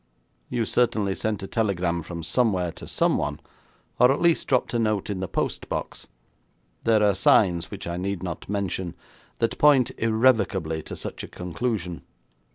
'You 0.49 0.65
certainly 0.65 1.13
sent 1.13 1.43
a 1.43 1.47
telegram 1.47 2.01
from 2.01 2.23
somewhere, 2.23 2.71
to 2.71 2.87
someone, 2.87 3.39
or 3.99 4.11
at 4.11 4.19
least 4.19 4.47
dropped 4.47 4.73
a 4.73 4.79
note 4.79 5.11
in 5.11 5.19
the 5.19 5.27
post 5.27 5.69
box. 5.69 6.07
There 6.85 7.03
are 7.03 7.13
signs, 7.13 7.69
which 7.69 7.85
I 7.85 7.97
need 7.97 8.23
not 8.23 8.49
mention, 8.49 8.95
that 9.37 9.59
point 9.59 9.91
irrevocably 9.99 10.81
to 10.85 10.95
such 10.95 11.23
a 11.23 11.27
conclusion.' 11.27 12.01